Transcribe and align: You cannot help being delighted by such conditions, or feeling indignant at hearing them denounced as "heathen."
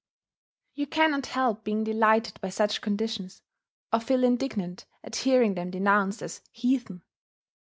You 0.73 0.87
cannot 0.87 1.27
help 1.27 1.63
being 1.63 1.83
delighted 1.83 2.41
by 2.41 2.49
such 2.49 2.81
conditions, 2.81 3.43
or 3.93 3.99
feeling 3.99 4.31
indignant 4.31 4.87
at 5.03 5.15
hearing 5.17 5.53
them 5.53 5.69
denounced 5.69 6.23
as 6.23 6.41
"heathen." 6.51 7.03